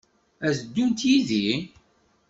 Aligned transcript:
Ad 0.47 0.55
ddunt 0.61 1.01
yid-i? 1.09 1.47